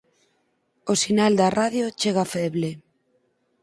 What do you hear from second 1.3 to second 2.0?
da radio